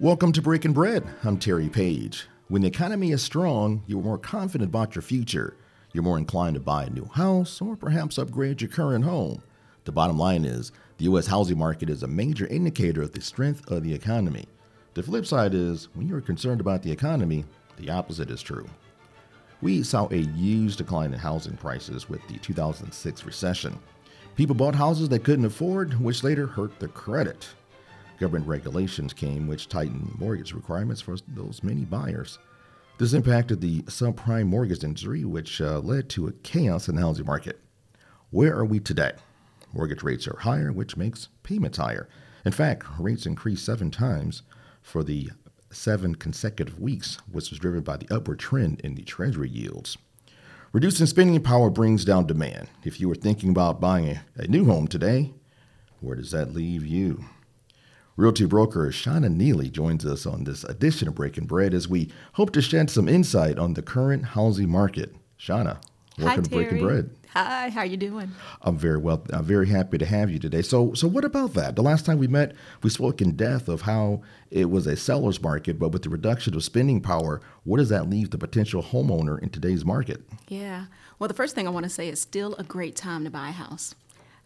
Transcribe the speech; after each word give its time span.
Welcome 0.00 0.32
to 0.32 0.40
Breaking 0.40 0.72
Bread. 0.72 1.06
I'm 1.24 1.36
Terry 1.36 1.68
Page. 1.68 2.26
When 2.48 2.62
the 2.62 2.68
economy 2.68 3.12
is 3.12 3.20
strong, 3.20 3.82
you're 3.86 4.00
more 4.00 4.16
confident 4.16 4.70
about 4.70 4.94
your 4.94 5.02
future. 5.02 5.58
You're 5.92 6.02
more 6.02 6.16
inclined 6.16 6.54
to 6.54 6.60
buy 6.60 6.84
a 6.84 6.90
new 6.90 7.04
house 7.04 7.60
or 7.60 7.76
perhaps 7.76 8.16
upgrade 8.16 8.62
your 8.62 8.70
current 8.70 9.04
home. 9.04 9.42
The 9.84 9.92
bottom 9.92 10.16
line 10.16 10.46
is 10.46 10.72
the 10.96 11.04
U.S. 11.04 11.26
housing 11.26 11.58
market 11.58 11.90
is 11.90 12.02
a 12.02 12.08
major 12.08 12.46
indicator 12.46 13.02
of 13.02 13.12
the 13.12 13.20
strength 13.20 13.70
of 13.70 13.82
the 13.82 13.92
economy. 13.92 14.46
The 14.94 15.02
flip 15.02 15.26
side 15.26 15.52
is 15.52 15.90
when 15.92 16.08
you're 16.08 16.22
concerned 16.22 16.62
about 16.62 16.82
the 16.82 16.92
economy, 16.92 17.44
the 17.76 17.90
opposite 17.90 18.30
is 18.30 18.40
true. 18.40 18.70
We 19.60 19.82
saw 19.82 20.08
a 20.10 20.22
huge 20.22 20.76
decline 20.76 21.12
in 21.12 21.18
housing 21.18 21.58
prices 21.58 22.08
with 22.08 22.26
the 22.26 22.38
2006 22.38 23.26
recession. 23.26 23.78
People 24.34 24.54
bought 24.54 24.74
houses 24.74 25.10
they 25.10 25.18
couldn't 25.18 25.44
afford, 25.44 26.00
which 26.00 26.24
later 26.24 26.46
hurt 26.46 26.80
their 26.80 26.88
credit. 26.88 27.50
Government 28.20 28.46
regulations 28.46 29.14
came 29.14 29.46
which 29.46 29.70
tightened 29.70 30.14
mortgage 30.18 30.52
requirements 30.52 31.00
for 31.00 31.16
those 31.26 31.62
many 31.62 31.86
buyers. 31.86 32.38
This 32.98 33.14
impacted 33.14 33.62
the 33.62 33.80
subprime 33.84 34.46
mortgage 34.46 34.84
industry, 34.84 35.24
which 35.24 35.58
uh, 35.62 35.78
led 35.78 36.10
to 36.10 36.26
a 36.26 36.32
chaos 36.32 36.86
in 36.86 36.96
the 36.96 37.00
housing 37.00 37.24
market. 37.24 37.60
Where 38.28 38.54
are 38.54 38.64
we 38.66 38.78
today? 38.78 39.12
Mortgage 39.72 40.02
rates 40.02 40.28
are 40.28 40.36
higher, 40.40 40.70
which 40.70 40.98
makes 40.98 41.28
payments 41.42 41.78
higher. 41.78 42.10
In 42.44 42.52
fact, 42.52 42.84
rates 42.98 43.24
increased 43.24 43.64
seven 43.64 43.90
times 43.90 44.42
for 44.82 45.02
the 45.02 45.30
seven 45.70 46.14
consecutive 46.14 46.78
weeks, 46.78 47.16
which 47.32 47.48
was 47.48 47.58
driven 47.58 47.80
by 47.80 47.96
the 47.96 48.14
upward 48.14 48.38
trend 48.38 48.80
in 48.80 48.96
the 48.96 49.02
Treasury 49.02 49.48
yields. 49.48 49.96
Reducing 50.74 51.06
spending 51.06 51.42
power 51.42 51.70
brings 51.70 52.04
down 52.04 52.26
demand. 52.26 52.68
If 52.84 53.00
you 53.00 53.08
were 53.08 53.14
thinking 53.14 53.48
about 53.48 53.80
buying 53.80 54.08
a, 54.10 54.22
a 54.36 54.46
new 54.46 54.66
home 54.66 54.88
today, 54.88 55.32
where 56.00 56.16
does 56.16 56.32
that 56.32 56.52
leave 56.52 56.84
you? 56.84 57.24
Realty 58.20 58.44
broker 58.44 58.88
Shana 58.88 59.34
Neely 59.34 59.70
joins 59.70 60.04
us 60.04 60.26
on 60.26 60.44
this 60.44 60.62
edition 60.64 61.08
of 61.08 61.14
Breaking 61.14 61.46
Bread 61.46 61.72
as 61.72 61.88
we 61.88 62.10
hope 62.34 62.52
to 62.52 62.60
shed 62.60 62.90
some 62.90 63.08
insight 63.08 63.58
on 63.58 63.72
the 63.72 63.80
current 63.80 64.26
housing 64.26 64.68
market. 64.68 65.14
Shana, 65.38 65.78
welcome 66.18 66.26
Hi, 66.26 66.36
to 66.36 66.50
Breaking 66.50 66.84
Bread. 66.84 67.10
Hi, 67.30 67.70
how 67.70 67.80
are 67.80 67.86
you 67.86 67.96
doing? 67.96 68.30
I'm 68.60 68.76
very 68.76 68.98
well. 68.98 69.24
I'm 69.32 69.46
very 69.46 69.68
happy 69.68 69.96
to 69.96 70.04
have 70.04 70.28
you 70.28 70.38
today. 70.38 70.60
So, 70.60 70.92
so 70.92 71.08
what 71.08 71.24
about 71.24 71.54
that? 71.54 71.76
The 71.76 71.82
last 71.82 72.04
time 72.04 72.18
we 72.18 72.26
met, 72.26 72.54
we 72.82 72.90
spoke 72.90 73.22
in 73.22 73.36
depth 73.36 73.70
of 73.70 73.80
how 73.80 74.20
it 74.50 74.68
was 74.68 74.86
a 74.86 74.98
seller's 74.98 75.40
market, 75.40 75.78
but 75.78 75.88
with 75.88 76.02
the 76.02 76.10
reduction 76.10 76.54
of 76.54 76.62
spending 76.62 77.00
power, 77.00 77.40
what 77.64 77.78
does 77.78 77.88
that 77.88 78.10
leave 78.10 78.28
the 78.28 78.36
potential 78.36 78.82
homeowner 78.82 79.42
in 79.42 79.48
today's 79.48 79.86
market? 79.86 80.20
Yeah. 80.46 80.86
Well, 81.18 81.28
the 81.28 81.34
first 81.34 81.54
thing 81.54 81.66
I 81.66 81.70
want 81.70 81.84
to 81.84 81.90
say 81.90 82.10
is 82.10 82.20
still 82.20 82.54
a 82.56 82.64
great 82.64 82.96
time 82.96 83.24
to 83.24 83.30
buy 83.30 83.48
a 83.48 83.52
house. 83.52 83.94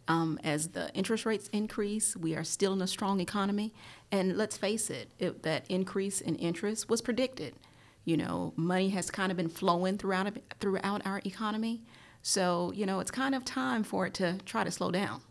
Um, 0.06 0.38
as 0.44 0.68
the 0.68 0.92
interest 0.94 1.24
rates 1.24 1.48
increase, 1.52 2.16
we 2.16 2.34
are 2.34 2.44
still 2.44 2.74
in 2.74 2.82
a 2.82 2.86
strong 2.86 3.20
economy, 3.20 3.72
and 4.12 4.36
let's 4.36 4.56
face 4.56 4.90
it, 4.90 5.10
it 5.18 5.42
that 5.44 5.64
increase 5.70 6.20
in 6.20 6.36
interest 6.36 6.90
was 6.90 7.00
predicted. 7.00 7.54
You 8.04 8.18
know, 8.18 8.52
money 8.56 8.90
has 8.90 9.10
kind 9.10 9.30
of 9.30 9.38
been 9.38 9.48
flowing 9.48 9.96
throughout 9.96 10.36
throughout 10.60 11.06
our 11.06 11.22
economy, 11.24 11.82
so 12.22 12.70
you 12.74 12.84
know 12.84 13.00
it's 13.00 13.10
kind 13.10 13.34
of 13.34 13.44
time 13.44 13.82
for 13.82 14.06
it 14.06 14.14
to 14.14 14.38
try 14.44 14.62
to 14.62 14.70
slow 14.70 14.90
down. 14.90 15.22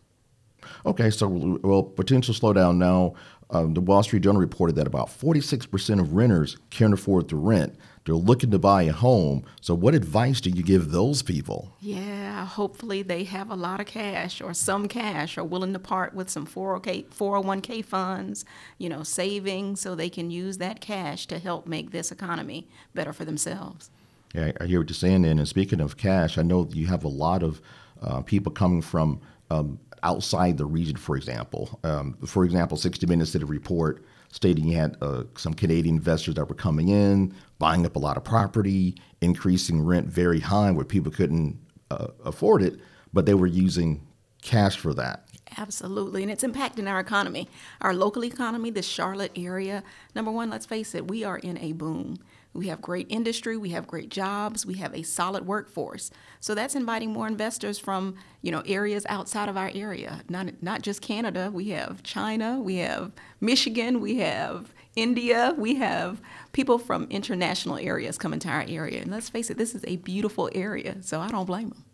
Okay, 0.86 1.10
so 1.10 1.28
well, 1.62 1.82
potential 1.82 2.34
slowdown 2.34 2.76
now. 2.76 3.14
Um, 3.50 3.74
the 3.74 3.80
Wall 3.80 4.02
Street 4.02 4.22
Journal 4.22 4.40
reported 4.40 4.74
that 4.76 4.86
about 4.86 5.08
46% 5.08 6.00
of 6.00 6.14
renters 6.14 6.56
can't 6.70 6.94
afford 6.94 7.28
to 7.28 7.36
rent. 7.36 7.76
They're 8.04 8.14
looking 8.14 8.50
to 8.50 8.58
buy 8.58 8.82
a 8.82 8.92
home. 8.92 9.44
So, 9.60 9.74
what 9.74 9.94
advice 9.94 10.40
do 10.40 10.50
you 10.50 10.62
give 10.62 10.90
those 10.90 11.22
people? 11.22 11.72
Yeah, 11.80 12.44
hopefully 12.44 13.02
they 13.02 13.24
have 13.24 13.50
a 13.50 13.54
lot 13.54 13.80
of 13.80 13.86
cash 13.86 14.42
or 14.42 14.52
some 14.52 14.88
cash 14.88 15.38
or 15.38 15.44
willing 15.44 15.72
to 15.72 15.78
part 15.78 16.14
with 16.14 16.28
some 16.28 16.46
401k, 16.46 17.06
401k 17.06 17.84
funds, 17.84 18.44
you 18.76 18.88
know, 18.88 19.02
saving 19.02 19.76
so 19.76 19.94
they 19.94 20.10
can 20.10 20.30
use 20.30 20.58
that 20.58 20.80
cash 20.80 21.26
to 21.26 21.38
help 21.38 21.66
make 21.66 21.92
this 21.92 22.12
economy 22.12 22.68
better 22.92 23.12
for 23.12 23.24
themselves. 23.24 23.90
Yeah, 24.34 24.52
I 24.60 24.66
hear 24.66 24.80
what 24.80 24.88
you're 24.88 24.94
saying. 24.94 25.24
And 25.24 25.46
speaking 25.48 25.80
of 25.80 25.96
cash, 25.96 26.36
I 26.36 26.42
know 26.42 26.68
you 26.72 26.86
have 26.88 27.04
a 27.04 27.08
lot 27.08 27.42
of 27.42 27.62
uh, 28.02 28.20
people 28.20 28.52
coming 28.52 28.82
from 28.82 29.20
um, 29.50 29.78
outside 30.04 30.58
the 30.58 30.66
region, 30.66 30.96
for 30.96 31.16
example. 31.16 31.80
Um, 31.82 32.16
for 32.26 32.44
example, 32.44 32.76
60 32.76 33.06
Minutes 33.06 33.32
did 33.32 33.42
a 33.42 33.46
report 33.46 34.04
stating 34.30 34.66
you 34.66 34.76
had 34.76 34.96
uh, 35.00 35.24
some 35.36 35.54
Canadian 35.54 35.96
investors 35.96 36.34
that 36.34 36.48
were 36.48 36.54
coming 36.54 36.88
in, 36.88 37.32
buying 37.58 37.86
up 37.86 37.96
a 37.96 37.98
lot 37.98 38.16
of 38.16 38.24
property, 38.24 38.96
increasing 39.20 39.80
rent 39.80 40.08
very 40.08 40.40
high 40.40 40.70
where 40.70 40.84
people 40.84 41.10
couldn't 41.10 41.58
uh, 41.90 42.08
afford 42.24 42.62
it, 42.62 42.80
but 43.12 43.26
they 43.26 43.34
were 43.34 43.46
using 43.46 44.04
cash 44.42 44.76
for 44.76 44.92
that. 44.92 45.28
Absolutely, 45.56 46.22
and 46.22 46.32
it's 46.32 46.42
impacting 46.42 46.90
our 46.90 46.98
economy, 46.98 47.48
our 47.80 47.94
local 47.94 48.24
economy, 48.24 48.70
the 48.70 48.82
Charlotte 48.82 49.30
area. 49.36 49.84
Number 50.14 50.32
one, 50.32 50.50
let's 50.50 50.66
face 50.66 50.96
it, 50.96 51.08
we 51.08 51.22
are 51.22 51.38
in 51.38 51.56
a 51.58 51.72
boom. 51.72 52.18
We 52.54 52.68
have 52.68 52.80
great 52.80 53.06
industry, 53.10 53.56
we 53.56 53.70
have 53.70 53.86
great 53.88 54.08
jobs, 54.10 54.64
we 54.64 54.74
have 54.74 54.94
a 54.94 55.02
solid 55.02 55.44
workforce. 55.44 56.10
So 56.38 56.54
that's 56.54 56.76
inviting 56.76 57.12
more 57.12 57.26
investors 57.26 57.78
from 57.80 58.14
you 58.42 58.52
know 58.52 58.62
areas 58.64 59.04
outside 59.08 59.48
of 59.48 59.56
our 59.56 59.72
area, 59.74 60.22
not 60.28 60.62
not 60.62 60.82
just 60.82 61.02
Canada. 61.02 61.50
We 61.52 61.70
have 61.70 62.02
China, 62.04 62.60
we 62.60 62.76
have 62.76 63.10
Michigan, 63.40 64.00
we 64.00 64.18
have 64.18 64.72
India, 64.94 65.54
we 65.58 65.74
have 65.74 66.20
people 66.52 66.78
from 66.78 67.08
international 67.10 67.76
areas 67.76 68.16
coming 68.16 68.38
to 68.40 68.48
our 68.48 68.64
area. 68.68 69.02
And 69.02 69.10
let's 69.10 69.28
face 69.28 69.50
it, 69.50 69.58
this 69.58 69.74
is 69.74 69.84
a 69.88 69.96
beautiful 69.96 70.48
area, 70.54 70.98
so 71.00 71.20
I 71.20 71.28
don't 71.28 71.46
blame 71.46 71.70
them. 71.70 71.84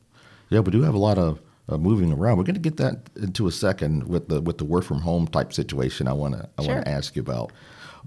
Yeah, 0.50 0.60
we 0.60 0.70
do 0.72 0.82
have 0.82 0.94
a 0.94 0.98
lot 0.98 1.16
of 1.16 1.40
uh, 1.70 1.78
moving 1.78 2.12
around. 2.12 2.36
We're 2.36 2.44
going 2.44 2.54
to 2.54 2.60
get 2.60 2.76
that 2.76 3.08
into 3.16 3.46
a 3.46 3.52
second 3.52 4.08
with 4.08 4.28
the 4.28 4.42
with 4.42 4.58
the 4.58 4.64
work 4.64 4.84
from 4.84 5.00
home 5.00 5.26
type 5.26 5.54
situation. 5.54 6.06
I 6.06 6.12
want 6.12 6.34
to 6.34 6.48
I 6.58 6.62
Sure. 6.64 6.74
want 6.74 6.84
to 6.86 6.90
ask 6.92 7.16
you 7.16 7.22
about. 7.22 7.52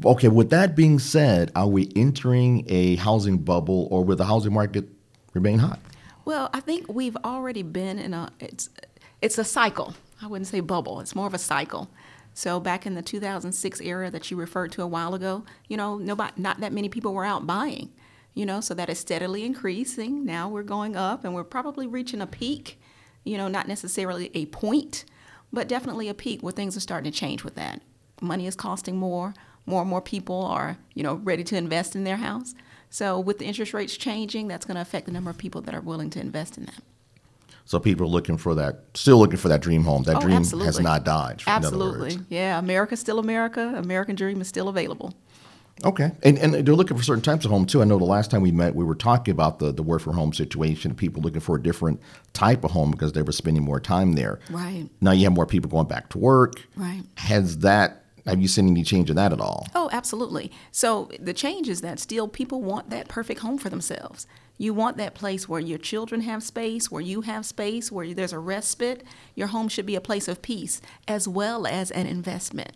Okay, 0.04 0.28
with 0.28 0.50
that 0.50 0.76
being 0.76 1.00
said, 1.00 1.52
are 1.56 1.68
we 1.68 1.92
entering 1.96 2.66
a 2.68 2.96
housing 2.96 3.38
bubble, 3.38 3.88
or 3.92 4.04
will 4.04 4.16
the 4.16 4.26
housing 4.26 4.54
market 4.54 4.90
remain 5.34 5.60
hot? 5.60 5.80
Well, 6.26 6.50
I 6.54 6.62
think 6.62 6.92
we've 6.92 7.18
already 7.24 7.64
been 7.64 8.00
in 8.00 8.14
a 8.14 8.32
it's 8.40 8.70
it's 9.22 9.38
a 9.38 9.44
cycle. 9.44 9.94
I 10.22 10.28
wouldn't 10.28 10.48
say 10.48 10.62
bubble. 10.62 11.00
It's 11.00 11.16
more 11.16 11.28
of 11.28 11.34
a 11.34 11.40
cycle. 11.40 11.90
So 12.34 12.60
back 12.60 12.86
in 12.86 12.96
the 12.96 13.02
2006 13.02 13.82
era 13.82 14.10
that 14.10 14.32
you 14.32 14.38
referred 14.38 14.72
to 14.74 14.82
a 14.82 14.88
while 14.88 15.14
ago, 15.14 15.44
you 15.68 15.78
know, 15.78 15.98
nobody 15.98 16.34
not 16.38 16.60
that 16.62 16.74
many 16.74 16.90
people 16.90 17.14
were 17.14 17.26
out 17.26 17.46
buying. 17.46 17.92
You 18.34 18.48
know, 18.48 18.62
so 18.62 18.74
that 18.74 18.90
is 18.90 18.98
steadily 18.98 19.46
increasing. 19.46 20.26
Now 20.26 20.50
we're 20.50 20.64
going 20.64 20.96
up 20.96 21.24
and 21.24 21.36
we're 21.36 21.44
probably 21.44 21.86
reaching 21.86 22.20
a 22.20 22.26
peak, 22.26 22.80
you 23.24 23.38
know, 23.38 23.48
not 23.48 23.68
necessarily 23.68 24.32
a 24.34 24.48
point, 24.48 25.06
but 25.52 25.68
definitely 25.68 26.10
a 26.10 26.16
peak 26.16 26.42
where 26.42 26.52
things 26.52 26.76
are 26.76 26.80
starting 26.80 27.12
to 27.12 27.18
change 27.18 27.44
with 27.44 27.54
that. 27.56 27.82
Money 28.22 28.48
is 28.48 28.56
costing 28.56 28.98
more. 28.98 29.36
More 29.66 29.82
and 29.82 29.90
more 29.90 30.02
people 30.02 30.44
are, 30.44 30.78
you 30.94 31.04
know, 31.04 31.16
ready 31.16 31.44
to 31.46 31.58
invest 31.58 31.96
in 31.96 32.04
their 32.04 32.18
house. 32.18 32.54
So 32.90 33.20
with 33.20 33.40
the 33.40 33.46
interest 33.46 33.74
rates 33.74 33.98
changing, 33.98 34.48
that's 34.48 34.66
going 34.66 34.76
to 34.76 34.82
affect 34.82 35.06
the 35.06 35.12
number 35.12 35.30
of 35.30 35.38
people 35.38 35.62
that 35.62 35.74
are 35.74 35.82
willing 35.82 36.10
to 36.12 36.20
invest 36.20 36.58
in 36.58 36.66
that. 36.66 36.82
So 37.66 37.80
people 37.80 38.06
are 38.06 38.10
looking 38.10 38.38
for 38.38 38.56
that, 38.56 38.84
still 38.94 39.18
looking 39.18 39.38
for 39.38 39.48
that 39.48 39.62
dream 39.62 39.84
home. 39.84 40.04
That 40.04 40.18
Oh, 40.18 40.20
dream 40.20 40.44
has 40.44 40.80
not 40.80 41.06
died. 41.06 41.42
Absolutely. 41.48 42.20
Yeah, 42.30 42.60
America's 42.60 43.00
still 43.00 43.20
America. 43.20 43.74
American 43.78 44.16
dream 44.16 44.42
is 44.42 44.48
still 44.48 44.68
available. 44.68 45.14
Okay, 45.84 46.12
and 46.22 46.38
and 46.38 46.54
they're 46.54 46.76
looking 46.76 46.96
for 46.96 47.04
certain 47.04 47.24
types 47.24 47.46
of 47.46 47.52
home 47.52 47.66
too. 47.66 47.82
I 47.82 47.86
know 47.86 47.98
the 47.98 48.06
last 48.06 48.30
time 48.30 48.42
we 48.42 48.52
met, 48.52 48.76
we 48.76 48.84
were 48.84 48.94
talking 48.96 49.32
about 49.32 49.58
the 49.60 49.72
the 49.72 49.82
work 49.82 50.02
from 50.02 50.14
home 50.14 50.32
situation. 50.32 50.94
People 50.94 51.24
looking 51.24 51.40
for 51.42 51.56
a 51.56 51.62
different 51.62 52.00
type 52.34 52.64
of 52.64 52.72
home 52.72 52.92
because 52.92 53.14
they 53.14 53.24
were 53.24 53.32
spending 53.32 53.64
more 53.64 53.80
time 53.80 54.14
there. 54.14 54.40
Right. 54.52 54.88
Now 55.02 55.12
you 55.12 55.24
have 55.24 55.34
more 55.34 55.48
people 55.48 55.72
going 55.72 55.88
back 55.88 56.10
to 56.10 56.20
work. 56.20 56.62
Right. 56.76 57.02
Has 57.16 57.60
that? 57.60 58.03
Have 58.26 58.42
you 58.42 58.48
seen 58.48 58.68
any 58.68 58.84
change 58.84 59.10
in 59.10 59.18
that 59.18 59.34
at 59.34 59.42
all? 59.42 59.68
Oh, 59.76 59.90
absolutely. 59.92 60.52
So 60.72 61.12
the 61.20 61.34
change 61.34 61.68
is 61.68 61.82
that 61.82 62.00
still 62.00 62.28
people 62.28 62.62
want 62.62 62.90
that 62.90 63.10
perfect 63.10 63.42
home 63.42 63.58
for 63.58 63.70
themselves. 63.70 64.28
You 64.58 64.74
want 64.74 64.98
that 64.98 65.16
place 65.16 65.50
where 65.50 65.60
your 65.60 65.78
children 65.78 66.22
have 66.22 66.44
space, 66.44 66.90
where 66.90 67.02
you 67.02 67.22
have 67.22 67.46
space, 67.46 67.92
where 67.92 68.14
there's 68.14 68.34
a 68.34 68.40
respite. 68.40 69.04
Your 69.36 69.48
home 69.48 69.68
should 69.68 69.86
be 69.86 69.96
a 69.96 70.02
place 70.02 70.28
of 70.28 70.42
peace 70.42 70.80
as 71.08 71.28
well 71.28 71.68
as 71.68 71.92
an 71.92 72.08
investment. 72.08 72.72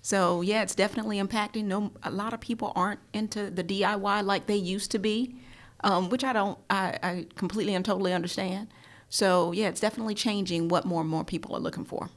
So 0.00 0.42
yeah, 0.42 0.62
it's 0.62 0.74
definitely 0.74 1.20
impacting. 1.20 1.64
No, 1.64 1.92
a 2.02 2.10
lot 2.10 2.34
of 2.34 2.40
people 2.40 2.72
aren't 2.76 3.00
into 3.12 3.50
the 3.50 3.64
DIY 3.64 4.24
like 4.24 4.46
they 4.46 4.56
used 4.56 4.90
to 4.90 4.98
be, 4.98 5.34
um, 5.82 6.10
which 6.10 6.22
I 6.22 6.34
don't. 6.34 6.58
I, 6.68 6.98
I 7.02 7.26
completely 7.36 7.74
and 7.74 7.84
totally 7.84 8.12
understand. 8.12 8.68
So 9.08 9.52
yeah, 9.52 9.68
it's 9.68 9.80
definitely 9.80 10.14
changing 10.14 10.68
what 10.68 10.84
more 10.84 11.00
and 11.00 11.08
more 11.08 11.24
people 11.24 11.56
are 11.56 11.60
looking 11.60 11.86
for. 11.86 12.10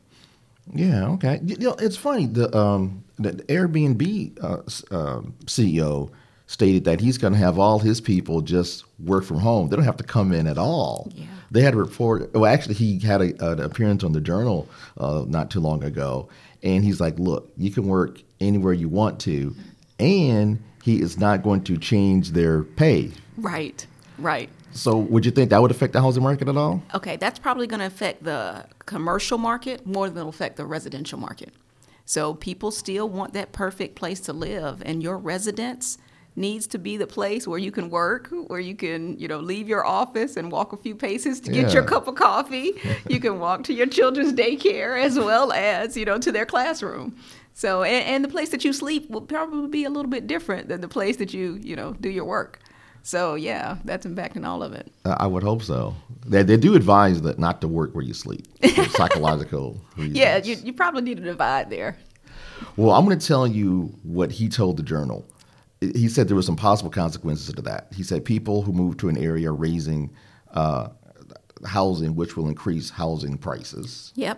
Yeah. 0.74 1.10
Okay. 1.12 1.40
You 1.44 1.58
know, 1.58 1.76
it's 1.80 1.98
funny. 1.98 2.26
The 2.26 2.56
um, 2.56 3.04
the 3.18 3.34
Airbnb 3.34 4.44
uh, 4.44 4.96
um 4.96 5.34
CEO 5.46 6.12
stated 6.48 6.86
that 6.86 7.02
he's 7.02 7.18
going 7.18 7.34
to 7.34 7.40
have 7.40 7.60
all 7.60 7.80
his 7.80 8.00
people 8.00 8.42
just 8.42 8.86
work 9.04 9.24
from 9.26 9.38
home. 9.38 9.68
They 9.70 9.76
don't 9.76 9.86
have 9.86 9.98
to 9.98 10.04
come 10.04 10.32
in 10.32 10.48
at 10.48 10.58
all. 10.58 11.12
Yeah. 11.14 11.26
They 11.52 11.62
had 11.62 11.74
a 11.74 11.78
report. 11.78 12.34
Well, 12.34 12.46
actually, 12.46 12.76
he 12.76 13.00
had 13.00 13.22
a, 13.22 13.52
an 13.52 13.60
appearance 13.60 14.04
on 14.04 14.14
the 14.14 14.22
Journal 14.22 14.68
uh, 14.98 15.26
not 15.28 15.52
too 15.52 15.60
long 15.60 15.84
ago, 15.84 16.30
and 16.64 16.84
he's 16.84 17.00
like, 17.00 17.18
"Look, 17.20 17.52
you 17.58 17.72
can 17.72 17.88
work 17.88 18.22
anywhere 18.40 18.74
you 18.74 18.90
want 18.90 19.20
to, 19.22 19.56
and 20.00 20.62
he 20.84 21.02
is 21.02 21.18
not 21.18 21.44
going 21.44 21.64
to 21.66 21.78
change 21.78 22.32
their 22.32 22.64
pay." 22.64 23.12
Right. 23.38 23.86
Right. 24.18 24.50
So, 24.72 24.98
would 24.98 25.26
you 25.26 25.32
think 25.32 25.50
that 25.50 25.62
would 25.62 25.72
affect 25.72 25.94
the 25.94 26.02
housing 26.02 26.22
market 26.24 26.48
at 26.48 26.58
all? 26.58 26.84
Okay, 26.94 27.16
that's 27.16 27.40
probably 27.40 27.68
going 27.68 27.80
to 27.80 27.86
affect 27.88 28.24
the 28.24 28.66
commercial 28.86 29.38
market 29.38 29.86
more 29.88 30.08
than 30.10 30.18
it'll 30.20 30.30
affect 30.30 30.58
the 30.58 30.66
residential 30.66 31.18
market. 31.18 31.50
So 32.06 32.36
people 32.36 32.72
still 32.72 33.10
want 33.10 33.34
that 33.34 33.52
perfect 33.52 33.96
place 33.96 34.20
to 34.22 34.34
live, 34.34 34.82
and 34.86 35.02
your 35.04 35.18
residence 35.18 35.98
needs 36.38 36.68
to 36.68 36.78
be 36.78 36.96
the 36.98 37.08
place 37.08 37.48
where 37.48 37.58
you 37.58 37.72
can 37.72 37.90
work, 37.90 38.30
where 38.48 38.60
you 38.60 38.76
can, 38.76 39.18
you 39.20 39.28
know, 39.28 39.40
leave 39.40 39.68
your 39.68 39.84
office 39.86 40.38
and 40.38 40.52
walk 40.52 40.72
a 40.72 40.78
few 40.78 40.94
paces 40.96 41.40
to 41.42 41.52
get 41.52 41.68
Yeah. 41.68 41.74
your 41.74 41.84
cup 41.84 42.08
of 42.08 42.14
coffee. 42.16 42.74
you 43.10 43.20
can 43.20 43.40
walk 43.40 43.64
to 43.64 43.74
your 43.74 43.88
children's 43.88 44.34
daycare 44.34 45.02
as 45.04 45.18
well 45.18 45.52
as, 45.52 45.98
you 45.98 46.06
know, 46.06 46.20
to 46.20 46.32
their 46.32 46.46
classroom. 46.46 47.16
So, 47.56 47.82
and, 47.82 48.06
and 48.06 48.24
the 48.24 48.30
place 48.30 48.50
that 48.50 48.64
you 48.64 48.72
sleep 48.72 49.10
will 49.10 49.22
probably 49.22 49.68
be 49.68 49.84
a 49.84 49.90
little 49.90 50.12
bit 50.12 50.28
different 50.28 50.68
than 50.70 50.80
the 50.82 50.88
place 50.88 51.18
that 51.18 51.34
you, 51.34 51.60
you 51.64 51.76
know, 51.76 51.94
do 52.00 52.10
your 52.10 52.26
work. 52.26 52.60
So, 53.08 53.36
yeah, 53.36 53.78
that's 53.86 54.06
impacting 54.06 54.46
all 54.46 54.62
of 54.62 54.74
it. 54.74 54.92
Uh, 55.06 55.16
I 55.18 55.28
would 55.28 55.42
hope 55.42 55.64
so. 55.64 55.96
They, 56.26 56.44
they 56.44 56.58
do 56.58 56.76
advise 56.76 57.22
that 57.22 57.40
not 57.40 57.62
to 57.62 57.68
work 57.70 57.96
where 57.96 58.04
you 58.04 58.14
sleep, 58.14 58.46
psychological 58.90 59.80
reasons. 59.96 60.18
Yeah, 60.18 60.36
you, 60.40 60.58
you 60.62 60.74
probably 60.74 61.04
need 61.04 61.18
a 61.20 61.22
divide 61.22 61.70
there. 61.70 61.98
Well, 62.76 62.92
I'm 62.92 63.06
going 63.06 63.18
to 63.18 63.26
tell 63.26 63.48
you 63.48 63.98
what 64.04 64.30
he 64.30 64.50
told 64.50 64.76
the 64.76 64.84
journal. 64.84 65.26
He 65.80 66.10
said 66.10 66.28
there 66.28 66.36
were 66.36 66.42
some 66.42 66.58
possible 66.58 66.90
consequences 66.90 67.54
to 67.54 67.62
that. 67.62 67.88
He 67.96 68.04
said 68.04 68.26
people 68.26 68.62
who 68.62 68.74
move 68.74 68.98
to 68.98 69.08
an 69.08 69.18
area 69.18 69.52
are 69.52 69.56
raising 69.56 70.14
uh, 70.52 70.90
housing, 71.66 72.14
which 72.14 72.36
will 72.36 72.50
increase 72.50 72.90
housing 72.90 73.38
prices. 73.38 74.12
Yep. 74.16 74.38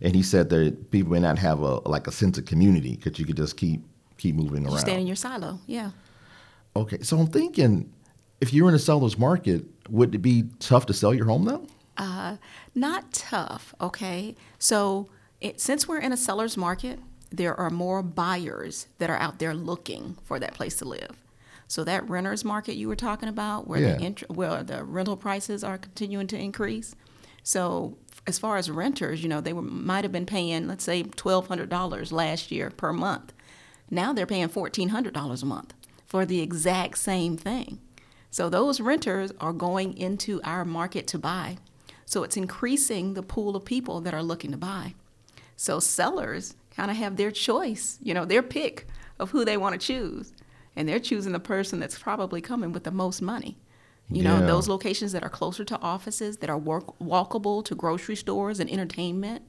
And 0.00 0.16
he 0.16 0.22
said 0.22 0.48
that 0.48 0.90
people 0.90 1.12
may 1.12 1.20
not 1.20 1.36
have 1.36 1.60
a 1.60 1.86
like 1.86 2.06
a 2.06 2.12
sense 2.12 2.38
of 2.38 2.46
community 2.46 2.96
because 2.96 3.18
you 3.18 3.26
could 3.26 3.36
just 3.36 3.58
keep 3.58 3.82
keep 4.16 4.34
moving 4.34 4.64
around. 4.64 4.72
You 4.72 4.78
stand 4.78 5.00
in 5.02 5.06
your 5.06 5.16
silo. 5.16 5.58
Yeah. 5.66 5.90
Okay, 6.76 6.98
so 7.02 7.18
I'm 7.18 7.28
thinking, 7.28 7.92
if 8.40 8.52
you're 8.52 8.68
in 8.68 8.74
a 8.74 8.78
seller's 8.80 9.16
market, 9.18 9.64
would 9.88 10.14
it 10.14 10.18
be 10.18 10.44
tough 10.58 10.86
to 10.86 10.92
sell 10.92 11.14
your 11.14 11.26
home 11.26 11.44
though? 11.44 11.66
Uh, 11.96 12.36
not 12.74 13.12
tough, 13.12 13.74
okay? 13.80 14.34
So, 14.58 15.08
it, 15.40 15.60
since 15.60 15.86
we're 15.86 16.00
in 16.00 16.12
a 16.12 16.16
seller's 16.16 16.56
market, 16.56 16.98
there 17.30 17.54
are 17.54 17.70
more 17.70 18.02
buyers 18.02 18.88
that 18.98 19.10
are 19.10 19.16
out 19.18 19.38
there 19.38 19.54
looking 19.54 20.16
for 20.24 20.40
that 20.40 20.54
place 20.54 20.74
to 20.78 20.84
live. 20.84 21.10
So, 21.68 21.84
that 21.84 22.08
renter's 22.08 22.44
market 22.44 22.74
you 22.74 22.88
were 22.88 22.96
talking 22.96 23.28
about, 23.28 23.68
where, 23.68 23.80
Yeah. 23.80 23.94
the, 23.96 24.04
int- 24.06 24.30
where 24.30 24.64
the 24.64 24.82
rental 24.82 25.16
prices 25.16 25.62
are 25.62 25.78
continuing 25.78 26.26
to 26.28 26.36
increase. 26.38 26.96
So, 27.44 27.96
as 28.26 28.40
far 28.40 28.56
as 28.56 28.68
renters, 28.68 29.22
you 29.22 29.28
know, 29.28 29.40
they 29.40 29.52
were, 29.52 29.62
might 29.62 30.02
have 30.02 30.12
been 30.12 30.26
paying, 30.26 30.66
let's 30.66 30.82
say, 30.82 31.04
$1,200 31.04 32.10
last 32.10 32.50
year 32.50 32.70
per 32.70 32.92
month. 32.92 33.32
Now 33.90 34.12
they're 34.12 34.26
paying 34.26 34.48
$1,400 34.48 35.42
a 35.42 35.46
month 35.46 35.74
for 36.04 36.24
the 36.26 36.40
exact 36.40 36.98
same 36.98 37.36
thing. 37.36 37.80
So 38.30 38.48
those 38.48 38.80
renters 38.80 39.32
are 39.40 39.52
going 39.52 39.96
into 39.96 40.40
our 40.42 40.64
market 40.64 41.06
to 41.08 41.18
buy. 41.18 41.58
So 42.04 42.22
it's 42.22 42.36
increasing 42.36 43.14
the 43.14 43.22
pool 43.22 43.56
of 43.56 43.64
people 43.64 44.00
that 44.02 44.14
are 44.14 44.22
looking 44.22 44.50
to 44.50 44.56
buy. 44.56 44.94
So 45.56 45.80
sellers 45.80 46.54
kind 46.74 46.90
of 46.90 46.96
have 46.96 47.16
their 47.16 47.30
choice, 47.30 47.98
you 48.02 48.12
know, 48.12 48.24
their 48.24 48.42
pick 48.42 48.86
of 49.18 49.30
who 49.30 49.44
they 49.44 49.56
want 49.56 49.80
to 49.80 49.86
choose. 49.86 50.32
And 50.76 50.88
they're 50.88 50.98
choosing 50.98 51.32
the 51.32 51.40
person 51.40 51.78
that's 51.78 51.98
probably 51.98 52.40
coming 52.40 52.72
with 52.72 52.82
the 52.82 52.90
most 52.90 53.22
money. 53.22 53.56
You 54.10 54.22
know, 54.22 54.44
those 54.46 54.68
locations 54.68 55.12
that 55.12 55.22
are 55.22 55.30
closer 55.30 55.64
to 55.64 55.80
offices, 55.80 56.38
that 56.38 56.50
are 56.50 56.58
work- 56.58 56.98
walkable 56.98 57.64
to 57.64 57.74
grocery 57.74 58.16
stores 58.16 58.60
and 58.60 58.68
entertainment. 58.68 59.42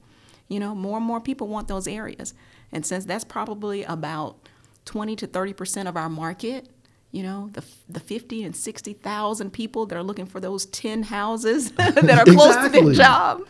You 0.48 0.60
know, 0.60 0.74
more 0.74 0.96
and 0.98 1.06
more 1.06 1.20
people 1.20 1.48
want 1.48 1.68
those 1.68 1.86
areas. 1.88 2.32
And 2.72 2.86
since 2.86 3.04
that's 3.04 3.24
probably 3.24 3.82
about 3.84 4.48
20 4.86 5.16
to 5.16 5.26
30% 5.26 5.86
of 5.88 5.96
our 5.96 6.08
market, 6.08 6.68
you 7.12 7.22
know, 7.22 7.50
the, 7.52 7.62
the 7.88 8.00
50 8.00 8.42
and 8.44 8.56
60,000 8.56 9.52
people 9.52 9.86
that 9.86 9.96
are 9.96 10.02
looking 10.02 10.26
for 10.26 10.40
those 10.40 10.66
10 10.66 11.02
houses 11.04 11.70
that 11.72 12.08
are 12.18 12.24
close 12.32 12.56
to 12.56 12.68
their 12.70 12.92
job, 12.94 13.42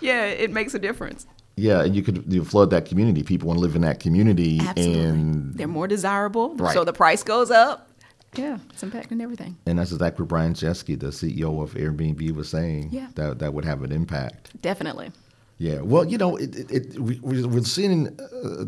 yeah, 0.00 0.26
it 0.26 0.50
makes 0.52 0.74
a 0.74 0.78
difference. 0.78 1.26
Yeah, 1.56 1.82
and 1.82 1.94
you 1.94 2.02
could 2.02 2.24
you 2.32 2.44
flood 2.44 2.70
that 2.70 2.86
community. 2.86 3.22
People 3.22 3.48
want 3.48 3.58
to 3.58 3.60
live 3.60 3.76
in 3.76 3.82
that 3.82 4.00
community, 4.00 4.58
Absolutely. 4.62 5.00
and 5.04 5.54
They're 5.54 5.68
more 5.68 5.86
desirable, 5.86 6.56
so 6.72 6.82
the 6.84 6.94
price 6.94 7.22
goes 7.22 7.50
up. 7.50 7.90
Yeah, 8.34 8.56
it's 8.70 8.82
impacting 8.82 9.20
everything. 9.20 9.58
and 9.66 9.78
that's 9.78 9.92
exactly 9.92 10.22
what 10.22 10.28
Brian 10.30 10.54
Chesky, 10.54 10.98
the 10.98 11.08
CEO 11.08 11.62
of 11.62 11.74
Airbnb, 11.74 12.32
was 12.34 12.48
saying. 12.48 12.88
Yeah. 12.90 13.08
that 13.16 13.38
that 13.40 13.52
would 13.52 13.66
have 13.66 13.82
an 13.82 13.92
impact. 13.92 14.58
Definitely. 14.62 15.12
Yeah, 15.58 15.82
well, 15.82 16.06
you 16.06 16.16
know, 16.16 16.36
it, 16.36 16.56
it, 16.56 16.70
it, 16.70 16.98
we, 16.98 17.20
we- 17.20 17.44
we're 17.44 17.62
seeing, 17.64 18.08
uh, 18.18 18.64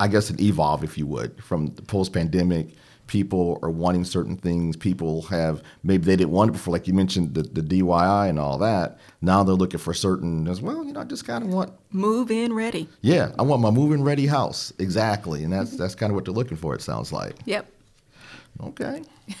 I 0.00 0.08
guess, 0.08 0.30
an 0.30 0.40
evolve, 0.40 0.82
if 0.82 0.98
you 0.98 1.06
would, 1.06 1.42
from 1.42 1.68
the 1.74 1.82
post-pandemic. 1.82 2.70
People 3.06 3.60
are 3.62 3.70
wanting 3.70 4.04
certain 4.04 4.36
things. 4.36 4.76
People 4.76 5.22
have 5.22 5.62
maybe 5.84 6.04
they 6.04 6.16
didn't 6.16 6.32
want 6.32 6.48
it 6.48 6.54
before, 6.54 6.72
like 6.72 6.88
you 6.88 6.92
mentioned, 6.92 7.34
the, 7.34 7.42
the 7.42 7.60
DIY 7.60 8.28
and 8.28 8.36
all 8.36 8.58
that. 8.58 8.98
Now 9.20 9.44
they're 9.44 9.54
looking 9.54 9.78
for 9.78 9.94
certain 9.94 10.48
as 10.48 10.60
well. 10.60 10.84
You 10.84 10.92
know, 10.92 11.00
I 11.02 11.04
just 11.04 11.24
kind 11.24 11.44
of 11.44 11.50
want, 11.50 11.72
Move 11.92 12.32
in 12.32 12.52
ready. 12.52 12.88
yeah, 13.02 13.30
I 13.38 13.42
want 13.42 13.62
my 13.62 13.70
move-in 13.70 14.02
ready 14.02 14.26
house 14.26 14.72
exactly, 14.80 15.44
and 15.44 15.52
that's 15.52 15.76
that's 15.76 15.94
kind 15.94 16.10
of 16.10 16.16
what 16.16 16.24
they're 16.24 16.34
looking 16.34 16.56
for. 16.56 16.74
It 16.74 16.82
sounds 16.82 17.12
like. 17.12 17.36
Yep. 17.44 17.70
Okay. 18.64 19.02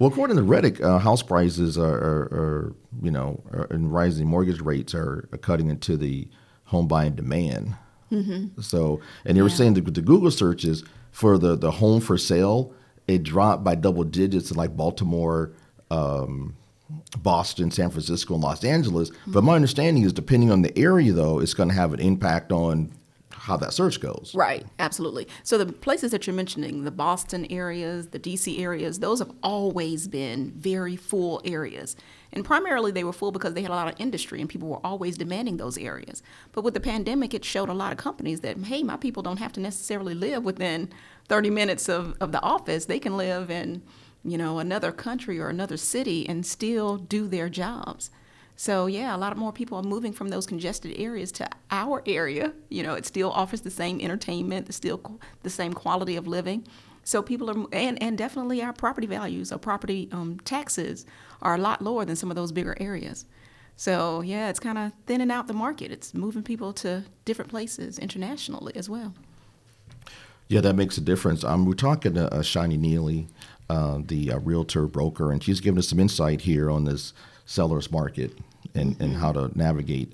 well, 0.00 0.10
according 0.10 0.36
to 0.38 0.42
Reddick, 0.42 0.82
uh, 0.82 0.98
house 0.98 1.22
prices 1.22 1.78
are, 1.78 1.94
are, 1.94 2.22
are 2.32 2.74
you 3.02 3.12
know, 3.12 3.40
are, 3.52 3.68
and 3.70 3.92
rising 3.92 4.26
mortgage 4.26 4.60
rates 4.62 4.96
are, 4.96 5.28
are 5.30 5.38
cutting 5.38 5.70
into 5.70 5.96
the 5.96 6.26
home 6.64 6.88
buying 6.88 7.14
demand. 7.14 7.76
Mm-hmm. 8.12 8.60
So, 8.60 9.00
and 9.24 9.36
they 9.36 9.42
were 9.42 9.48
Yeah. 9.48 9.54
saying 9.54 9.74
that 9.74 9.94
the 9.94 10.02
Google 10.02 10.30
searches 10.30 10.84
for 11.12 11.38
the, 11.38 11.56
the 11.56 11.70
home 11.70 12.00
for 12.00 12.16
sale, 12.18 12.72
it 13.08 13.22
dropped 13.22 13.64
by 13.64 13.74
double 13.74 14.04
digits 14.04 14.50
in 14.50 14.56
like 14.56 14.76
Baltimore, 14.76 15.52
um, 15.90 16.54
Boston, 17.22 17.70
San 17.70 17.90
Francisco, 17.90 18.34
and 18.34 18.42
Los 18.42 18.64
Angeles. 18.64 19.10
But 19.26 19.44
my 19.44 19.54
understanding 19.54 20.02
is, 20.02 20.12
depending 20.12 20.50
on 20.50 20.62
the 20.62 20.76
area, 20.78 21.12
though, 21.12 21.38
it's 21.38 21.54
going 21.54 21.68
to 21.68 21.74
have 21.74 21.92
an 21.94 22.00
impact 22.00 22.50
on 22.52 22.92
how 23.40 23.56
that 23.56 23.72
search 23.72 24.00
goes. 24.00 24.32
Right, 24.34 24.66
absolutely. 24.78 25.26
So 25.44 25.56
the 25.56 25.72
places 25.72 26.10
that 26.10 26.26
you're 26.26 26.36
mentioning, 26.36 26.84
the 26.84 26.90
Boston 26.90 27.46
areas, 27.50 28.08
the 28.08 28.18
DC 28.18 28.60
areas, 28.60 28.98
those 28.98 29.18
have 29.18 29.30
always 29.42 30.08
been 30.08 30.52
very 30.58 30.94
full 30.94 31.40
areas. 31.42 31.96
And 32.34 32.44
primarily 32.44 32.92
they 32.92 33.02
were 33.02 33.14
full 33.14 33.32
because 33.32 33.54
they 33.54 33.62
had 33.62 33.70
a 33.70 33.74
lot 33.74 33.88
of 33.90 33.98
industry 33.98 34.42
and 34.42 34.50
people 34.50 34.68
were 34.68 34.84
always 34.84 35.16
demanding 35.16 35.56
those 35.56 35.78
areas. 35.78 36.22
But 36.52 36.64
with 36.64 36.74
the 36.74 36.80
pandemic, 36.80 37.32
it 37.32 37.42
showed 37.42 37.70
a 37.70 37.74
lot 37.74 37.92
of 37.92 37.98
companies 37.98 38.40
that, 38.40 38.58
hey, 38.58 38.82
my 38.82 38.98
people 38.98 39.22
don't 39.22 39.38
have 39.38 39.54
to 39.54 39.60
necessarily 39.60 40.12
live 40.12 40.44
within 40.44 40.90
30 41.28 41.48
minutes 41.48 41.88
of, 41.88 42.16
of 42.20 42.32
the 42.32 42.42
office. 42.42 42.84
They 42.84 42.98
can 42.98 43.16
live 43.16 43.50
in, 43.50 43.82
you 44.22 44.36
know, 44.36 44.58
another 44.58 44.92
country 44.92 45.40
or 45.40 45.48
another 45.48 45.78
city 45.78 46.28
and 46.28 46.44
still 46.44 46.98
do 46.98 47.26
their 47.26 47.48
jobs. 47.48 48.10
So 48.60 48.84
yeah, 48.84 49.16
a 49.16 49.16
lot 49.16 49.34
more 49.38 49.54
people 49.54 49.78
are 49.78 49.82
moving 49.82 50.12
from 50.12 50.28
those 50.28 50.44
congested 50.44 50.94
areas 50.98 51.32
to 51.32 51.48
our 51.70 52.02
area. 52.04 52.52
You 52.68 52.82
know, 52.82 52.92
it 52.92 53.06
still 53.06 53.30
offers 53.30 53.62
the 53.62 53.70
same 53.70 54.02
entertainment, 54.02 54.66
the 54.66 54.74
still 54.74 55.18
the 55.42 55.48
same 55.48 55.72
quality 55.72 56.14
of 56.16 56.26
living. 56.26 56.66
So 57.02 57.22
people 57.22 57.48
are, 57.48 57.66
and 57.72 58.02
and 58.02 58.18
definitely 58.18 58.62
our 58.62 58.74
property 58.74 59.06
values, 59.06 59.50
our 59.50 59.58
property 59.58 60.10
um, 60.12 60.38
taxes 60.40 61.06
are 61.40 61.54
a 61.54 61.58
lot 61.58 61.80
lower 61.80 62.04
than 62.04 62.16
some 62.16 62.28
of 62.28 62.36
those 62.36 62.52
bigger 62.52 62.76
areas. 62.78 63.24
So 63.76 64.20
yeah, 64.20 64.50
it's 64.50 64.60
kind 64.60 64.76
of 64.76 64.92
thinning 65.06 65.30
out 65.30 65.46
the 65.46 65.54
market. 65.54 65.90
It's 65.90 66.12
moving 66.12 66.42
people 66.42 66.74
to 66.84 67.04
different 67.24 67.50
places 67.50 67.98
internationally 67.98 68.76
as 68.76 68.90
well. 68.90 69.14
Yeah, 70.48 70.60
that 70.60 70.76
makes 70.76 70.98
a 70.98 71.00
difference. 71.00 71.44
Um, 71.44 71.64
we're 71.64 71.72
talking 71.72 72.12
to 72.12 72.30
uh, 72.30 72.40
Shana 72.40 72.78
Neely, 72.78 73.28
uh, 73.70 74.00
the 74.04 74.32
uh, 74.32 74.38
realtor 74.40 74.86
broker, 74.86 75.32
and 75.32 75.42
she's 75.42 75.60
giving 75.60 75.78
us 75.78 75.88
some 75.88 75.98
insight 75.98 76.42
here 76.42 76.70
on 76.70 76.84
this 76.84 77.14
seller's 77.46 77.90
market 77.90 78.32
and, 78.74 79.00
and 79.00 79.16
how 79.16 79.32
to 79.32 79.50
navigate. 79.56 80.12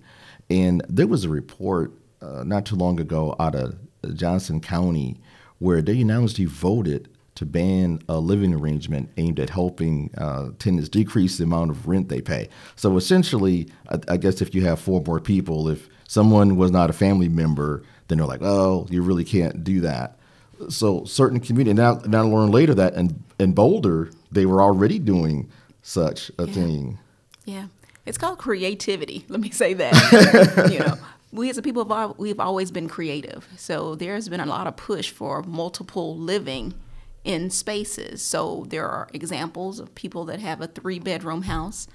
And 0.51 0.83
there 0.89 1.07
was 1.07 1.25
a 1.25 1.29
report 1.29 1.93
uh, 2.23 2.43
not 2.45 2.67
too 2.67 2.77
long 2.77 3.01
ago 3.01 3.35
out 3.39 3.55
of 3.55 3.77
Johnson 4.15 4.61
County 4.61 5.17
where 5.59 5.83
they 5.83 6.01
announced 6.01 6.37
he 6.37 6.45
voted 6.45 7.09
to 7.35 7.45
ban 7.45 8.01
a 8.09 8.19
living 8.19 8.55
arrangement 8.55 9.11
aimed 9.19 9.39
at 9.39 9.51
helping 9.51 10.11
uh, 10.17 10.51
tenants 10.59 10.89
decrease 10.89 11.37
the 11.39 11.45
amount 11.45 11.71
of 11.71 11.87
rent 11.87 12.09
they 12.09 12.21
pay. 12.21 12.49
So 12.77 12.97
essentially, 12.97 13.69
I, 13.91 13.99
I 14.09 14.17
guess 14.17 14.41
if 14.41 14.55
you 14.55 14.65
have 14.65 14.81
four 14.81 15.03
more 15.07 15.21
people, 15.21 15.69
if 15.69 15.89
someone 16.09 16.57
was 16.57 16.71
not 16.71 16.89
a 16.89 16.95
family 16.95 17.29
member, 17.29 17.83
then 18.09 18.19
they're 18.19 18.27
like, 18.27 18.43
oh, 18.43 18.87
you 18.91 19.03
really 19.03 19.25
can't 19.25 19.65
do 19.65 19.81
that. 19.83 20.19
So 20.71 21.05
certain 21.05 21.41
community 21.41 21.75
now, 21.75 22.01
now 22.07 22.21
I 22.23 22.27
learned 22.27 22.55
later 22.55 22.75
that 22.75 22.95
in, 22.95 23.23
in 23.39 23.53
Boulder 23.53 24.11
they 24.33 24.47
were 24.47 24.63
already 24.63 24.99
doing 24.99 25.51
such 25.83 26.31
a 26.39 26.47
Yeah. 26.47 26.53
thing. 26.55 26.99
Yeah, 27.45 27.67
it's 28.07 28.17
called 28.17 28.39
creativity. 28.39 29.25
Let 29.29 29.41
me 29.41 29.51
say 29.51 29.75
that. 29.75 30.69
you 30.73 30.79
know, 30.79 30.95
we 31.33 31.51
as 31.51 31.59
a 31.59 31.63
people 31.63 31.87
have 31.93 32.19
we've 32.19 32.41
always 32.41 32.71
been 32.71 32.89
creative. 32.89 33.47
So 33.57 33.95
there's 33.95 34.29
been 34.29 34.41
a 34.41 34.47
lot 34.47 34.67
of 34.67 34.77
push 34.77 35.11
for 35.11 35.43
multiple 35.43 36.17
living 36.17 36.75
in 37.25 37.51
spaces. 37.51 38.23
So 38.23 38.65
there 38.69 38.89
are 38.89 39.09
examples 39.13 39.81
of 39.81 39.95
people 39.95 40.25
that 40.27 40.41
have 40.41 40.61
a 40.61 40.69
three 40.69 41.01
bedroom 41.01 41.43
house 41.43 41.89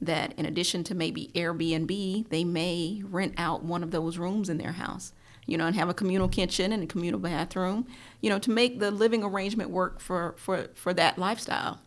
that 0.00 0.32
in 0.38 0.46
addition 0.46 0.84
to 0.84 0.94
maybe 0.94 1.30
Airbnb, 1.34 2.28
they 2.30 2.44
may 2.44 3.02
rent 3.04 3.34
out 3.36 3.62
one 3.62 3.82
of 3.82 3.90
those 3.90 4.16
rooms 4.16 4.48
in 4.48 4.58
their 4.58 4.72
house. 4.72 5.12
You 5.46 5.56
know, 5.56 5.66
and 5.66 5.74
have 5.76 5.88
a 5.88 5.94
communal 5.94 6.28
kitchen 6.28 6.72
and 6.72 6.82
a 6.82 6.86
communal 6.86 7.18
bathroom, 7.18 7.86
you 8.20 8.28
know, 8.28 8.38
to 8.38 8.50
make 8.50 8.80
the 8.80 8.90
living 8.90 9.24
arrangement 9.24 9.70
work 9.70 9.98
for, 9.98 10.34
for, 10.36 10.68
for 10.74 10.92
that 10.92 11.16
lifestyle. 11.16 11.80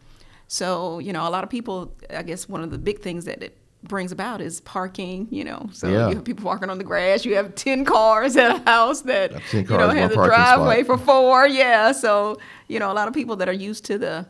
So, 0.47 0.97
you 0.97 1.13
know, 1.13 1.27
a 1.27 1.29
lot 1.29 1.43
of 1.43 1.51
people, 1.51 1.93
I 2.09 2.23
guess 2.23 2.49
one 2.49 2.63
of 2.63 2.71
the 2.71 2.79
big 2.79 3.01
things 3.01 3.25
that 3.25 3.43
it 3.43 3.60
brings 3.83 4.11
about 4.11 4.41
is 4.41 4.61
parking. 4.61 5.27
You 5.31 5.43
know, 5.43 5.69
so 5.73 5.87
Yeah. 5.87 6.09
you 6.09 6.15
have 6.15 6.23
people 6.23 6.45
walking 6.45 6.69
on 6.69 6.77
the 6.77 6.83
grass. 6.83 7.25
You 7.25 7.35
have 7.35 7.55
ten 7.55 7.85
cars 7.85 8.35
at 8.37 8.55
a 8.55 8.59
house 8.69 9.01
that 9.01 9.31
you 9.53 9.63
know 9.63 9.89
has 9.89 10.11
a 10.13 10.15
one 10.15 10.27
spot. 10.27 10.27
driveway 10.27 10.83
for 10.83 10.97
four. 10.97 11.47
Yeah, 11.47 11.91
so 11.91 12.37
you 12.67 12.79
know 12.79 12.91
a 12.91 12.95
lot 12.95 13.07
of 13.07 13.13
people 13.13 13.35
that 13.37 13.49
are 13.49 13.53
used 13.53 13.85
to 13.85 13.97
the 13.97 14.25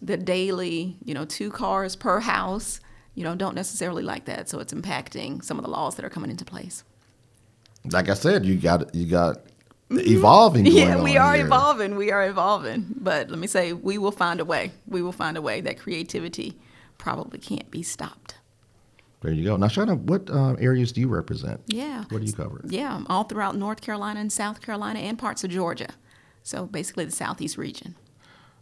the 0.00 0.16
daily, 0.16 0.96
you 1.04 1.14
know, 1.14 1.24
two 1.24 1.50
cars 1.50 1.96
per 1.96 2.20
house. 2.20 2.80
You 3.14 3.24
know, 3.24 3.34
don't 3.34 3.54
necessarily 3.54 4.02
like 4.02 4.24
that. 4.24 4.48
So 4.48 4.58
it's 4.58 4.72
impacting 4.72 5.44
some 5.44 5.58
of 5.58 5.64
the 5.64 5.70
laws 5.70 5.96
that 5.96 6.04
are 6.04 6.10
coming 6.10 6.30
into 6.30 6.44
place. 6.44 6.82
Like 7.84 8.08
I 8.08 8.14
said, 8.14 8.44
you 8.46 8.56
got 8.56 8.94
you 8.94 9.06
got 9.06 9.36
mm-hmm. 9.90 9.98
evolving. 9.98 10.64
Going 10.64 10.76
Yeah, 10.76 11.02
we 11.02 11.16
are 11.16 11.34
here. 11.34 11.44
evolving. 11.44 11.96
We 11.96 12.10
are 12.10 12.26
evolving. 12.26 12.86
But 12.96 13.28
let 13.30 13.38
me 13.38 13.46
say, 13.46 13.72
we 13.72 13.98
will 13.98 14.12
find 14.12 14.40
a 14.40 14.44
way. 14.44 14.72
We 14.86 15.02
will 15.02 15.12
find 15.12 15.36
a 15.36 15.42
way. 15.42 15.60
That 15.60 15.78
creativity 15.78 16.58
probably 16.98 17.38
can't 17.38 17.70
be 17.70 17.82
stopped. 17.82 18.36
There 19.22 19.32
you 19.32 19.44
go. 19.44 19.56
Now, 19.56 19.68
Shana, 19.68 19.96
what 19.96 20.28
uh, 20.28 20.54
areas 20.54 20.92
do 20.92 21.00
you 21.00 21.08
represent? 21.08 21.60
Yeah. 21.66 22.04
What 22.10 22.20
do 22.20 22.26
you 22.26 22.32
cover? 22.32 22.60
Yeah, 22.64 23.02
all 23.06 23.24
throughout 23.24 23.56
North 23.56 23.80
Carolina 23.80 24.20
and 24.20 24.32
South 24.32 24.60
Carolina 24.60 24.98
and 24.98 25.18
parts 25.18 25.44
of 25.44 25.50
Georgia. 25.50 25.88
So 26.42 26.66
basically 26.66 27.04
the 27.04 27.12
southeast 27.12 27.56
region. 27.56 27.94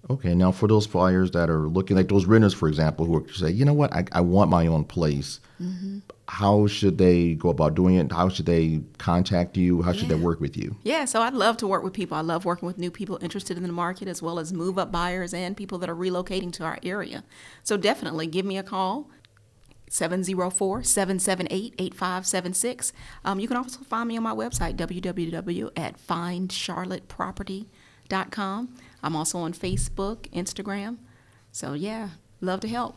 Okay, 0.08 0.34
now 0.34 0.50
for 0.50 0.66
those 0.66 0.86
buyers 0.86 1.30
that 1.32 1.50
are 1.50 1.68
looking, 1.68 1.96
like 1.96 2.08
those 2.08 2.24
renters, 2.24 2.54
for 2.54 2.68
example, 2.68 3.04
who 3.04 3.16
are 3.16 3.32
say, 3.32 3.50
you 3.50 3.66
know 3.66 3.74
what, 3.74 3.92
I, 3.92 4.04
I 4.12 4.22
want 4.22 4.50
my 4.50 4.66
own 4.66 4.84
place. 4.84 5.40
Mm-hmm. 5.60 5.98
How 6.26 6.66
should 6.66 6.96
they 6.96 7.34
go 7.34 7.50
about 7.50 7.74
doing 7.74 7.96
it? 7.96 8.10
How 8.10 8.30
should 8.30 8.46
they 8.46 8.80
contact 8.96 9.58
you? 9.58 9.82
How 9.82 9.92
should 9.92 10.08
they 10.08 10.14
work 10.14 10.40
with 10.40 10.56
you? 10.56 10.76
Yeah, 10.84 11.04
so 11.04 11.20
I'd 11.20 11.34
love 11.34 11.58
to 11.58 11.66
work 11.66 11.82
with 11.82 11.92
people. 11.92 12.16
I 12.16 12.22
love 12.22 12.46
working 12.46 12.66
with 12.66 12.78
new 12.78 12.90
people 12.90 13.18
interested 13.20 13.58
in 13.58 13.62
the 13.62 13.72
market 13.72 14.08
as 14.08 14.22
well 14.22 14.38
as 14.38 14.54
move 14.54 14.78
up 14.78 14.90
buyers 14.90 15.34
and 15.34 15.56
people 15.56 15.76
that 15.78 15.90
are 15.90 15.96
relocating 15.96 16.52
to 16.54 16.64
our 16.64 16.78
area. 16.82 17.24
So 17.62 17.76
definitely 17.76 18.26
give 18.26 18.46
me 18.46 18.56
a 18.56 18.62
call. 18.62 19.10
704 19.90 20.84
778 20.84 21.74
8576. 21.78 22.92
Um, 23.24 23.40
You 23.40 23.48
can 23.48 23.56
also 23.56 23.80
find 23.80 24.08
me 24.08 24.16
on 24.16 24.22
my 24.22 24.34
website, 24.34 24.76
www 24.76 25.70
at 25.76 25.98
findcharlotteproperty.com. 25.98 28.68
I'm 29.02 29.16
also 29.16 29.38
on 29.38 29.52
Facebook, 29.52 30.28
Instagram. 30.30 30.98
So, 31.52 31.72
yeah, 31.74 32.10
love 32.40 32.60
to 32.60 32.68
help. 32.68 32.94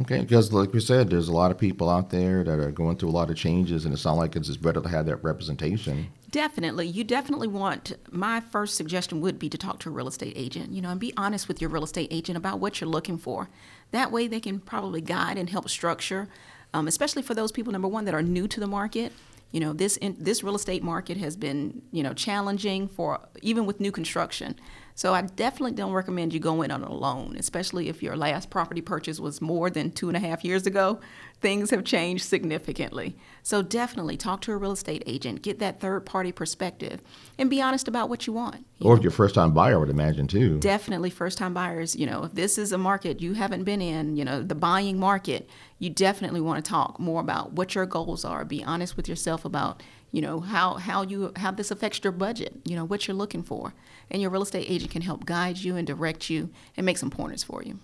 Okay, 0.00 0.20
because 0.20 0.52
like 0.52 0.72
we 0.72 0.78
said, 0.80 1.10
there's 1.10 1.28
a 1.28 1.32
lot 1.32 1.50
of 1.50 1.58
people 1.58 1.90
out 1.90 2.10
there 2.10 2.44
that 2.44 2.60
are 2.60 2.70
going 2.70 2.96
through 2.96 3.08
a 3.08 3.10
lot 3.10 3.30
of 3.30 3.36
changes, 3.36 3.84
and 3.84 3.92
it 3.92 3.96
sounds 3.98 4.18
like 4.18 4.36
it's 4.36 4.46
just 4.46 4.62
better 4.62 4.80
to 4.80 4.88
have 4.88 5.06
that 5.06 5.16
representation. 5.24 6.06
Definitely. 6.30 6.86
You 6.86 7.04
definitely 7.04 7.48
want, 7.48 7.94
my 8.10 8.40
first 8.40 8.74
suggestion 8.74 9.20
would 9.22 9.38
be 9.38 9.48
to 9.48 9.56
talk 9.56 9.78
to 9.80 9.88
a 9.88 9.92
real 9.92 10.08
estate 10.08 10.34
agent, 10.36 10.72
you 10.72 10.82
know, 10.82 10.90
and 10.90 11.00
be 11.00 11.14
honest 11.16 11.48
with 11.48 11.60
your 11.60 11.70
real 11.70 11.84
estate 11.84 12.08
agent 12.10 12.36
about 12.36 12.60
what 12.60 12.80
you're 12.80 12.90
looking 12.90 13.16
for. 13.16 13.48
That 13.92 14.12
way 14.12 14.26
they 14.26 14.40
can 14.40 14.60
probably 14.60 15.00
guide 15.00 15.38
and 15.38 15.48
help 15.48 15.70
structure, 15.70 16.28
um, 16.74 16.86
especially 16.86 17.22
for 17.22 17.32
those 17.32 17.50
people, 17.50 17.72
number 17.72 17.88
one, 17.88 18.04
that 18.04 18.14
are 18.14 18.22
new 18.22 18.46
to 18.48 18.60
the 18.60 18.66
market. 18.66 19.12
You 19.52 19.60
know, 19.60 19.72
this 19.72 19.96
in, 19.96 20.16
this 20.18 20.44
real 20.44 20.56
estate 20.56 20.82
market 20.82 21.16
has 21.16 21.34
been, 21.34 21.80
you 21.92 22.02
know, 22.02 22.12
challenging 22.12 22.88
for 22.88 23.20
even 23.40 23.64
with 23.64 23.80
new 23.80 23.90
construction. 23.90 24.56
So 24.98 25.14
I 25.14 25.22
definitely 25.22 25.76
don't 25.76 25.92
recommend 25.92 26.34
you 26.34 26.40
go 26.40 26.60
in 26.62 26.72
on 26.72 26.82
a 26.82 26.92
loan, 26.92 27.36
especially 27.38 27.88
if 27.88 28.02
your 28.02 28.16
last 28.16 28.50
property 28.50 28.80
purchase 28.80 29.20
was 29.20 29.40
more 29.40 29.70
than 29.70 29.92
two 29.92 30.08
and 30.08 30.16
a 30.16 30.20
half 30.20 30.44
years 30.44 30.66
ago. 30.66 30.98
Things 31.40 31.70
have 31.70 31.84
changed 31.84 32.24
significantly. 32.24 33.16
So 33.44 33.62
definitely 33.62 34.16
talk 34.16 34.40
to 34.40 34.52
a 34.52 34.56
real 34.56 34.72
estate 34.72 35.04
agent, 35.06 35.42
get 35.42 35.60
that 35.60 35.78
third 35.78 36.04
party 36.04 36.32
perspective, 36.32 37.00
and 37.38 37.48
be 37.48 37.62
honest 37.62 37.86
about 37.86 38.08
what 38.08 38.26
you 38.26 38.32
want. 38.32 38.66
You 38.78 38.90
Or 38.90 38.96
if 38.96 39.04
you're 39.04 39.12
a 39.12 39.14
first 39.14 39.36
time 39.36 39.54
buyer, 39.54 39.76
I 39.76 39.78
would 39.78 39.88
imagine 39.88 40.26
too. 40.26 40.58
definitely 40.58 41.10
first 41.10 41.38
time 41.38 41.54
buyers 41.54 41.94
you 41.94 42.04
know 42.04 42.24
if 42.24 42.34
this 42.34 42.58
is 42.58 42.72
a 42.72 42.78
market 42.78 43.20
you 43.20 43.34
haven't 43.34 43.62
been 43.62 43.80
in 43.80 44.16
you 44.16 44.24
know 44.24 44.42
the 44.42 44.54
buying 44.56 44.98
market 44.98 45.48
you 45.78 45.90
definitely 45.90 46.40
want 46.40 46.64
to 46.64 46.68
talk 46.68 46.98
more 46.98 47.20
about 47.20 47.52
what 47.52 47.74
your 47.76 47.86
goals 47.86 48.24
are 48.24 48.44
be 48.44 48.64
honest 48.64 48.96
with 48.96 49.08
yourself 49.08 49.44
about 49.44 49.80
you 50.12 50.22
know 50.22 50.40
how 50.40 50.74
how 50.74 51.02
you 51.02 51.32
how 51.36 51.50
this 51.50 51.70
affects 51.70 52.00
your 52.02 52.12
budget 52.12 52.52
you 52.64 52.74
know 52.76 52.84
what 52.84 53.06
you're 53.06 53.16
looking 53.16 53.42
for. 53.42 53.74
And 54.10 54.22
your 54.22 54.30
real 54.30 54.42
estate 54.42 54.66
agent 54.70 54.90
can 54.90 55.02
help 55.02 55.26
guide 55.26 55.58
you 55.58 55.76
and 55.76 55.86
direct 55.86 56.30
you 56.30 56.48
and 56.76 56.86
make 56.86 56.96
some 56.96 57.10
pointers 57.10 57.42
for 57.44 57.62
you. 57.62 57.78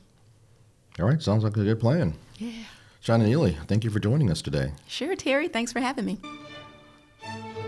All 0.98 1.04
right, 1.06 1.20
sounds 1.20 1.44
like 1.44 1.56
a 1.56 1.64
good 1.64 1.80
plan. 1.80 2.14
yeah. 2.38 2.64
Shana 3.04 3.26
Neely, 3.26 3.58
thank 3.66 3.84
you 3.84 3.90
for 3.90 3.98
joining 4.00 4.30
us 4.30 4.40
today. 4.40 4.72
sure 4.86 5.14
terry. 5.16 5.48
Thanks 5.48 5.72
for 5.72 5.80
having 5.80 6.06
me 6.06 6.18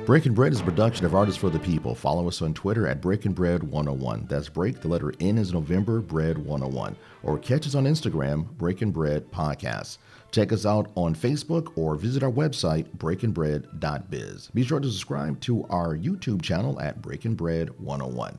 Breaking 0.07 0.35
Bread 0.35 0.53
is 0.53 0.61
a 0.61 0.65
production 0.65 1.05
of 1.05 1.17
Artists 1.17 1.41
for 1.41 1.51
the 1.51 1.59
People. 1.59 1.93
Follow 1.93 2.29
us 2.29 2.41
on 2.41 2.55
Twitter 2.55 2.87
at 2.87 3.01
Breaking 3.01 3.33
Bread 3.33 3.65
101. 3.65 4.27
That's 4.29 4.49
break, 4.49 4.81
the 4.81 4.87
letter 4.87 5.13
N 5.19 5.37
is 5.37 5.53
November, 5.53 6.01
Bread 6.01 6.39
101. 6.39 6.95
Or 7.25 7.39
catch 7.41 7.67
us 7.67 7.75
on 7.75 7.87
Instagram, 7.87 8.47
Breaking 8.53 8.93
Bread 8.93 9.29
Podcast. 9.33 9.99
Check 10.31 10.53
us 10.53 10.65
out 10.65 10.93
on 10.95 11.17
Facebook 11.17 11.73
or 11.77 11.97
visit 11.97 12.23
our 12.23 12.31
website, 12.31 12.87
breakingbread.biz. 12.99 14.51
Be 14.55 14.63
sure 14.63 14.79
to 14.79 14.89
subscribe 14.89 15.41
to 15.41 15.65
our 15.71 15.97
YouTube 15.97 16.41
channel 16.41 16.81
at 16.81 17.03
Breaking 17.03 17.35
Bread 17.35 17.71
101. 17.81 18.39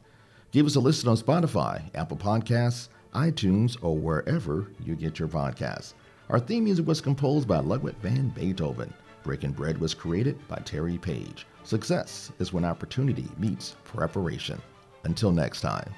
Give 0.52 0.66
us 0.66 0.78
a 0.78 0.80
listen 0.80 1.10
on 1.10 1.18
Spotify, 1.18 1.82
Apple 1.96 2.16
Podcasts, 2.16 2.88
iTunes, 3.14 3.76
or 3.82 3.98
wherever 3.98 4.72
you 4.86 4.96
get 4.96 5.20
your 5.20 5.28
podcasts. 5.28 5.96
Our 6.30 6.40
theme 6.40 6.64
music 6.64 6.88
was 6.88 7.02
composed 7.02 7.46
by 7.46 7.60
Ludwig 7.60 7.98
van 7.98 8.30
Beethoven. 8.30 8.94
Breaking 9.24 9.52
Bread 9.52 9.78
was 9.78 9.94
created 9.94 10.38
by 10.48 10.60
Terry 10.60 10.98
Page. 10.98 11.46
Success 11.68 12.32
is 12.40 12.54
when 12.54 12.64
opportunity 12.64 13.26
meets 13.38 13.76
preparation. 13.84 14.62
Until 15.04 15.34
next 15.34 15.60
time. 15.60 15.94